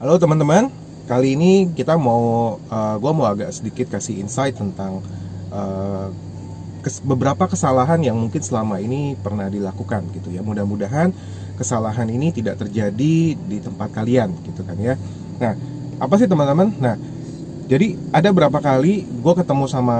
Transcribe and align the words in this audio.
Halo 0.00 0.16
teman-teman, 0.16 0.72
kali 1.04 1.36
ini 1.36 1.76
kita 1.76 1.92
mau, 2.00 2.56
uh, 2.56 2.96
gue 2.96 3.12
mau 3.12 3.28
agak 3.28 3.52
sedikit 3.52 3.92
kasih 3.92 4.16
insight 4.24 4.56
tentang 4.56 5.04
uh, 5.52 6.08
kes, 6.80 7.04
beberapa 7.04 7.44
kesalahan 7.44 8.00
yang 8.00 8.16
mungkin 8.16 8.40
selama 8.40 8.80
ini 8.80 9.12
pernah 9.20 9.52
dilakukan 9.52 10.08
gitu 10.16 10.32
ya. 10.32 10.40
Mudah-mudahan 10.40 11.12
kesalahan 11.60 12.08
ini 12.08 12.32
tidak 12.32 12.64
terjadi 12.64 13.36
di 13.36 13.58
tempat 13.60 13.92
kalian 13.92 14.32
gitu 14.40 14.64
kan 14.64 14.80
ya. 14.80 14.96
Nah, 15.36 15.52
apa 16.00 16.16
sih 16.16 16.24
teman-teman? 16.24 16.72
Nah, 16.80 16.96
jadi 17.68 17.92
ada 18.08 18.32
berapa 18.32 18.56
kali 18.56 19.04
gue 19.04 19.34
ketemu 19.36 19.68
sama 19.68 19.98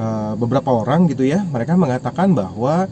uh, 0.00 0.40
beberapa 0.40 0.72
orang 0.72 1.04
gitu 1.04 1.28
ya, 1.28 1.44
mereka 1.44 1.76
mengatakan 1.76 2.32
bahwa 2.32 2.88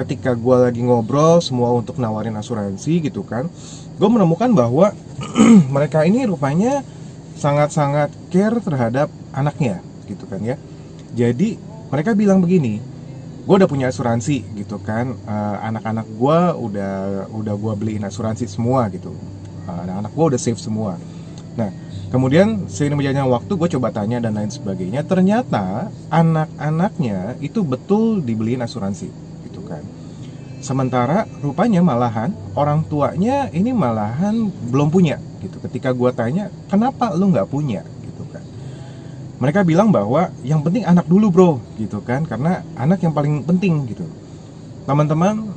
ketika 0.00 0.32
gue 0.32 0.56
lagi 0.56 0.80
ngobrol 0.80 1.44
semua 1.44 1.68
untuk 1.76 2.00
nawarin 2.00 2.32
asuransi 2.40 3.12
gitu 3.12 3.20
kan 3.20 3.52
gue 4.00 4.08
menemukan 4.08 4.48
bahwa 4.48 4.96
mereka 5.74 6.04
ini 6.04 6.26
rupanya 6.26 6.82
sangat-sangat 7.36 8.12
care 8.28 8.58
terhadap 8.60 9.08
anaknya 9.32 9.80
gitu 10.06 10.26
kan 10.26 10.42
ya. 10.42 10.56
Jadi 11.16 11.56
mereka 11.90 12.14
bilang 12.14 12.42
begini 12.42 12.82
gue 13.40 13.54
udah 13.56 13.70
punya 13.70 13.88
asuransi 13.90 14.44
gitu 14.54 14.78
kan. 14.82 15.16
Uh, 15.24 15.56
anak-anak 15.64 16.06
gue 16.06 16.38
udah 16.60 16.94
udah 17.32 17.54
gue 17.56 17.72
beliin 17.78 18.04
asuransi 18.04 18.46
semua 18.46 18.86
gitu. 18.92 19.14
Uh, 19.66 19.78
anak-anak 19.86 20.12
gue 20.12 20.24
udah 20.36 20.40
save 20.40 20.60
semua. 20.60 21.00
Nah 21.56 21.70
kemudian 22.10 22.66
seiring 22.66 22.98
berjalannya 22.98 23.26
waktu 23.26 23.52
gue 23.54 23.68
coba 23.78 23.88
tanya 23.94 24.18
dan 24.18 24.34
lain 24.34 24.50
sebagainya 24.50 25.06
ternyata 25.06 25.94
anak-anaknya 26.10 27.38
itu 27.38 27.62
betul 27.62 28.18
dibeliin 28.20 28.66
asuransi 28.66 29.30
kan. 29.70 29.84
Sementara 30.60 31.24
rupanya 31.40 31.80
malahan 31.80 32.36
orang 32.52 32.84
tuanya 32.84 33.48
ini 33.48 33.72
malahan 33.72 34.52
belum 34.68 34.92
punya 34.92 35.16
gitu. 35.40 35.56
Ketika 35.64 35.96
gue 35.96 36.12
tanya, 36.12 36.52
kenapa 36.68 37.16
lu 37.16 37.32
nggak 37.32 37.48
punya 37.48 37.80
gitu 38.04 38.28
kan? 38.28 38.44
Mereka 39.40 39.64
bilang 39.64 39.88
bahwa 39.88 40.28
yang 40.44 40.60
penting 40.60 40.84
anak 40.84 41.08
dulu 41.08 41.32
bro 41.32 41.50
gitu 41.80 42.04
kan, 42.04 42.28
karena 42.28 42.60
anak 42.76 43.00
yang 43.00 43.16
paling 43.16 43.40
penting 43.40 43.88
gitu. 43.88 44.04
Teman-teman, 44.84 45.48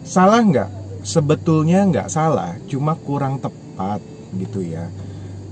salah 0.00 0.40
nggak? 0.40 0.70
Sebetulnya 1.04 1.84
nggak 1.84 2.08
salah, 2.08 2.56
cuma 2.72 2.96
kurang 2.96 3.36
tepat 3.36 4.00
gitu 4.32 4.64
ya. 4.64 4.88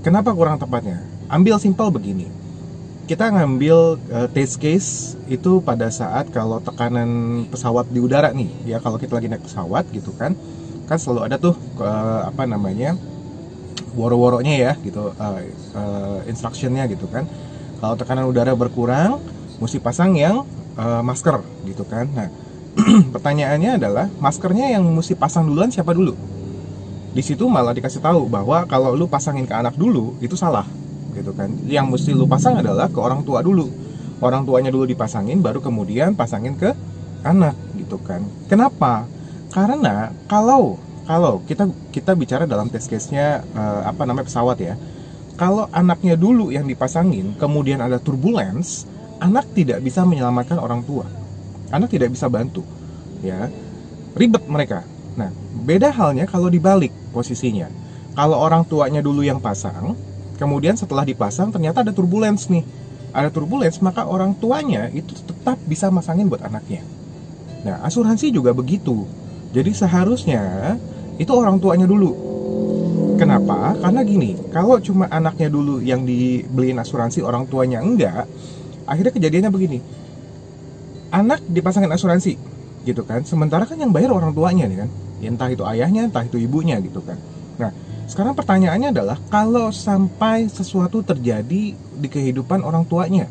Kenapa 0.01 0.33
kurang 0.33 0.57
tepatnya? 0.57 1.05
Ambil 1.29 1.61
simpel 1.61 1.93
begini 1.93 2.40
kita 3.11 3.27
ngambil 3.27 3.99
uh, 4.07 4.31
test 4.31 4.55
case 4.55 5.19
itu 5.27 5.59
pada 5.59 5.91
saat 5.91 6.31
kalau 6.31 6.63
tekanan 6.63 7.43
pesawat 7.51 7.91
di 7.91 7.99
udara 7.99 8.31
nih 8.31 8.47
ya 8.63 8.79
kalau 8.79 8.95
kita 8.95 9.19
lagi 9.19 9.27
naik 9.27 9.43
pesawat 9.43 9.83
gitu 9.91 10.15
kan 10.15 10.31
kan 10.87 10.95
selalu 10.95 11.27
ada 11.27 11.35
tuh 11.35 11.51
uh, 11.83 12.31
apa 12.31 12.47
namanya 12.47 12.95
woro-woronya 13.99 14.55
ya 14.55 14.71
gitu 14.79 15.11
uh, 15.11 15.43
uh, 15.75 16.23
instructionnya 16.23 16.87
gitu 16.87 17.03
kan. 17.11 17.27
Kalau 17.83 17.99
tekanan 17.99 18.31
udara 18.31 18.55
berkurang 18.55 19.19
mesti 19.59 19.83
pasang 19.83 20.15
yang 20.15 20.47
uh, 20.79 21.03
masker 21.03 21.43
gitu 21.67 21.83
kan. 21.83 22.07
Nah 22.15 22.31
pertanyaannya 23.13 23.75
adalah 23.75 24.07
maskernya 24.23 24.71
yang 24.71 24.87
mesti 24.87 25.19
pasang 25.19 25.51
duluan 25.51 25.67
siapa 25.67 25.91
dulu? 25.91 26.15
Di 27.11 27.19
situ 27.19 27.43
malah 27.51 27.75
dikasih 27.75 27.99
tahu 27.99 28.31
bahwa 28.31 28.63
kalau 28.71 28.95
lu 28.95 29.03
pasangin 29.03 29.43
ke 29.43 29.51
anak 29.51 29.75
dulu 29.75 30.15
itu 30.23 30.39
salah 30.39 30.63
gitu 31.15 31.31
kan. 31.35 31.51
Yang 31.67 31.85
mesti 31.97 32.11
lu 32.15 32.25
pasang 32.25 32.59
adalah 32.59 32.87
ke 32.87 32.99
orang 32.99 33.21
tua 33.21 33.43
dulu. 33.43 33.67
Orang 34.21 34.45
tuanya 34.45 34.69
dulu 34.69 34.85
dipasangin 34.85 35.41
baru 35.41 35.59
kemudian 35.59 36.13
pasangin 36.13 36.53
ke 36.53 36.71
anak 37.25 37.57
gitu 37.77 37.97
kan. 38.01 38.21
Kenapa? 38.49 39.05
Karena 39.49 40.13
kalau 40.29 40.77
kalau 41.09 41.41
kita 41.43 41.67
kita 41.89 42.13
bicara 42.13 42.45
dalam 42.45 42.69
test 42.69 42.87
case-nya 42.87 43.41
uh, 43.57 43.81
apa 43.89 44.05
namanya 44.05 44.29
pesawat 44.29 44.57
ya. 44.61 44.75
Kalau 45.35 45.65
anaknya 45.73 46.13
dulu 46.13 46.53
yang 46.53 46.69
dipasangin 46.69 47.33
kemudian 47.41 47.81
ada 47.81 47.97
turbulence 47.97 48.85
anak 49.17 49.49
tidak 49.57 49.81
bisa 49.81 50.05
menyelamatkan 50.05 50.61
orang 50.61 50.85
tua. 50.85 51.09
Anak 51.73 51.89
tidak 51.89 52.13
bisa 52.13 52.29
bantu 52.29 52.61
ya. 53.25 53.49
Ribet 54.13 54.45
mereka. 54.45 54.85
Nah 55.17 55.33
beda 55.65 55.89
halnya 55.89 56.29
kalau 56.29 56.47
dibalik 56.47 56.93
posisinya. 57.09 57.67
Kalau 58.11 58.37
orang 58.37 58.67
tuanya 58.67 58.99
dulu 58.99 59.23
yang 59.23 59.39
pasang 59.39 59.95
Kemudian 60.41 60.73
setelah 60.73 61.05
dipasang 61.05 61.53
ternyata 61.53 61.85
ada 61.85 61.93
turbulence 61.93 62.49
nih. 62.49 62.65
Ada 63.13 63.29
turbulence 63.29 63.77
maka 63.77 64.09
orang 64.09 64.33
tuanya 64.33 64.89
itu 64.89 65.13
tetap 65.21 65.61
bisa 65.69 65.93
masangin 65.93 66.25
buat 66.25 66.41
anaknya. 66.41 66.81
Nah, 67.61 67.85
asuransi 67.85 68.33
juga 68.33 68.49
begitu. 68.49 69.05
Jadi 69.53 69.69
seharusnya 69.69 70.73
itu 71.21 71.29
orang 71.29 71.61
tuanya 71.61 71.85
dulu. 71.85 72.33
Kenapa? 73.21 73.77
Karena 73.77 74.01
gini, 74.01 74.33
kalau 74.49 74.81
cuma 74.81 75.05
anaknya 75.13 75.45
dulu 75.53 75.77
yang 75.77 76.01
dibeliin 76.01 76.81
asuransi, 76.81 77.21
orang 77.21 77.45
tuanya 77.45 77.77
enggak, 77.77 78.25
akhirnya 78.89 79.13
kejadiannya 79.13 79.51
begini. 79.53 79.77
Anak 81.13 81.45
dipasangin 81.45 81.93
asuransi, 81.93 82.33
gitu 82.81 83.05
kan. 83.05 83.21
Sementara 83.29 83.69
kan 83.69 83.77
yang 83.77 83.93
bayar 83.93 84.09
orang 84.09 84.33
tuanya 84.33 84.65
nih 84.65 84.87
kan. 84.87 84.89
Entah 85.21 85.53
itu 85.53 85.61
ayahnya, 85.69 86.09
entah 86.09 86.25
itu 86.25 86.41
ibunya 86.41 86.81
gitu 86.81 86.97
kan. 87.05 87.21
Sekarang 88.11 88.35
pertanyaannya 88.35 88.91
adalah 88.91 89.15
kalau 89.31 89.71
sampai 89.71 90.51
sesuatu 90.51 90.99
terjadi 90.99 91.71
di 91.71 92.07
kehidupan 92.11 92.59
orang 92.59 92.83
tuanya. 92.83 93.23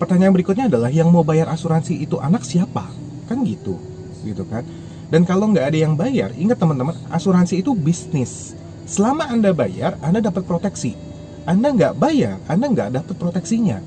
Pertanyaan 0.00 0.32
berikutnya 0.32 0.72
adalah 0.72 0.88
yang 0.88 1.12
mau 1.12 1.20
bayar 1.20 1.52
asuransi 1.52 2.00
itu 2.00 2.16
anak 2.16 2.48
siapa? 2.48 2.88
Kan 3.28 3.44
gitu, 3.44 3.76
gitu 4.24 4.48
kan? 4.48 4.64
Dan 5.12 5.28
kalau 5.28 5.52
nggak 5.52 5.68
ada 5.68 5.78
yang 5.84 6.00
bayar, 6.00 6.32
ingat 6.32 6.56
teman-teman, 6.56 6.96
asuransi 7.12 7.60
itu 7.60 7.76
bisnis. 7.76 8.56
Selama 8.88 9.28
Anda 9.28 9.52
bayar, 9.52 10.00
Anda 10.00 10.24
dapat 10.24 10.48
proteksi. 10.48 10.96
Anda 11.44 11.76
nggak 11.76 12.00
bayar, 12.00 12.40
Anda 12.48 12.72
nggak 12.72 13.04
dapat 13.04 13.20
proteksinya. 13.20 13.84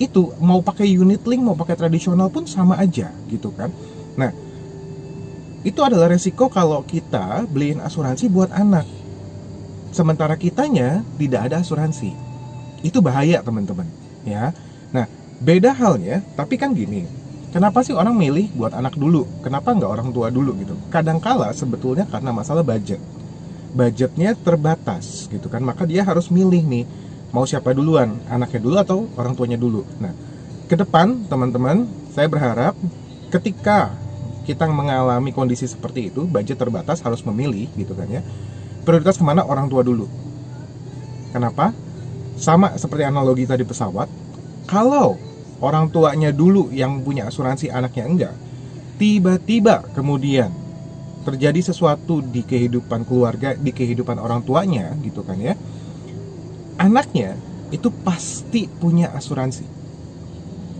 Itu 0.00 0.32
mau 0.40 0.64
pakai 0.64 0.88
unit 0.88 1.20
link, 1.28 1.44
mau 1.44 1.52
pakai 1.52 1.76
tradisional 1.76 2.32
pun 2.32 2.48
sama 2.48 2.80
aja, 2.80 3.12
gitu 3.28 3.52
kan? 3.52 3.68
Nah, 4.16 4.32
itu 5.62 5.78
adalah 5.78 6.10
resiko 6.10 6.50
kalau 6.50 6.82
kita 6.82 7.46
beliin 7.46 7.78
asuransi 7.78 8.26
buat 8.26 8.50
anak. 8.50 8.82
Sementara 9.94 10.34
kitanya 10.34 11.06
tidak 11.14 11.50
ada 11.50 11.62
asuransi. 11.62 12.10
Itu 12.82 12.98
bahaya 12.98 13.38
teman-teman 13.46 13.86
ya. 14.26 14.50
Nah 14.90 15.06
beda 15.38 15.70
halnya 15.70 16.18
tapi 16.34 16.58
kan 16.58 16.74
gini. 16.74 17.06
Kenapa 17.52 17.84
sih 17.84 17.92
orang 17.92 18.16
milih 18.16 18.50
buat 18.56 18.72
anak 18.72 18.96
dulu? 18.96 19.28
Kenapa 19.44 19.76
nggak 19.76 19.90
orang 19.92 20.08
tua 20.10 20.32
dulu 20.32 20.56
gitu? 20.58 20.74
Kadangkala 20.88 21.52
sebetulnya 21.54 22.08
karena 22.08 22.32
masalah 22.32 22.64
budget. 22.64 22.98
Budgetnya 23.76 24.34
terbatas 24.34 25.30
gitu 25.30 25.46
kan? 25.46 25.62
Maka 25.62 25.86
dia 25.86 26.02
harus 26.02 26.32
milih 26.32 26.64
nih 26.64 26.88
mau 27.30 27.46
siapa 27.46 27.70
duluan? 27.70 28.18
Anaknya 28.26 28.58
dulu 28.58 28.76
atau 28.80 28.98
orang 29.14 29.36
tuanya 29.38 29.60
dulu? 29.60 29.86
Nah 30.02 30.10
ke 30.66 30.74
depan 30.74 31.28
teman-teman 31.28 31.86
saya 32.16 32.26
berharap 32.26 32.74
ketika 33.28 33.92
kita 34.42 34.66
mengalami 34.68 35.30
kondisi 35.30 35.66
seperti 35.70 36.10
itu, 36.10 36.26
budget 36.26 36.58
terbatas 36.58 37.02
harus 37.02 37.22
memilih 37.22 37.70
gitu 37.78 37.94
kan 37.94 38.10
ya. 38.10 38.22
Prioritas 38.82 39.14
ke 39.18 39.24
mana 39.24 39.46
orang 39.46 39.70
tua 39.70 39.86
dulu. 39.86 40.10
Kenapa? 41.30 41.70
Sama 42.36 42.74
seperti 42.74 43.06
analogi 43.06 43.46
tadi 43.46 43.62
pesawat, 43.62 44.10
kalau 44.66 45.14
orang 45.62 45.88
tuanya 45.94 46.34
dulu 46.34 46.74
yang 46.74 47.00
punya 47.06 47.30
asuransi 47.30 47.70
anaknya 47.70 48.04
enggak, 48.04 48.34
tiba-tiba 48.98 49.86
kemudian 49.94 50.50
terjadi 51.22 51.70
sesuatu 51.70 52.18
di 52.18 52.42
kehidupan 52.42 53.06
keluarga, 53.06 53.54
di 53.54 53.70
kehidupan 53.70 54.18
orang 54.18 54.42
tuanya 54.42 54.90
gitu 55.06 55.22
kan 55.22 55.38
ya. 55.38 55.54
Anaknya 56.82 57.38
itu 57.70 57.88
pasti 58.02 58.66
punya 58.66 59.14
asuransi 59.14 59.64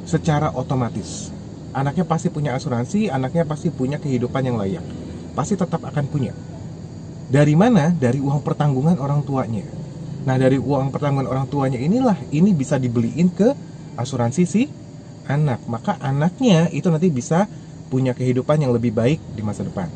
secara 0.03 0.51
otomatis 0.51 1.31
anaknya 1.73 2.05
pasti 2.05 2.29
punya 2.29 2.57
asuransi, 2.57 3.09
anaknya 3.09 3.45
pasti 3.49 3.73
punya 3.73 3.97
kehidupan 3.97 4.45
yang 4.45 4.57
layak. 4.61 4.85
Pasti 5.33 5.57
tetap 5.57 5.81
akan 5.81 6.05
punya. 6.09 6.33
Dari 7.33 7.57
mana? 7.57 7.93
Dari 7.97 8.21
uang 8.21 8.45
pertanggungan 8.45 9.01
orang 9.01 9.25
tuanya. 9.25 9.65
Nah, 10.23 10.37
dari 10.39 10.61
uang 10.61 10.93
pertanggungan 10.93 11.27
orang 11.27 11.47
tuanya 11.49 11.81
inilah 11.81 12.15
ini 12.31 12.53
bisa 12.55 12.77
dibeliin 12.77 13.33
ke 13.33 13.57
asuransi 13.97 14.43
si 14.45 14.63
anak. 15.27 15.65
Maka 15.67 15.97
anaknya 15.99 16.69
itu 16.71 16.93
nanti 16.93 17.09
bisa 17.09 17.49
punya 17.89 18.13
kehidupan 18.13 18.61
yang 18.61 18.73
lebih 18.77 18.93
baik 18.93 19.19
di 19.33 19.43
masa 19.45 19.65
depan. 19.65 19.89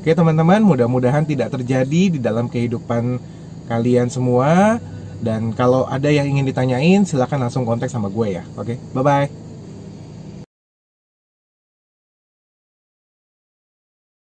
Oke, 0.00 0.16
teman-teman, 0.16 0.64
mudah-mudahan 0.64 1.28
tidak 1.28 1.52
terjadi 1.52 2.02
di 2.16 2.18
dalam 2.20 2.48
kehidupan 2.48 3.20
kalian 3.68 4.08
semua. 4.08 4.80
Dan 5.20 5.52
kalau 5.52 5.84
ada 5.84 6.08
yang 6.08 6.24
ingin 6.24 6.48
ditanyain, 6.48 7.04
silahkan 7.04 7.36
langsung 7.36 7.68
kontak 7.68 7.92
sama 7.92 8.08
gue 8.08 8.40
ya. 8.40 8.42
Oke, 8.56 8.80
bye-bye. 8.96 9.49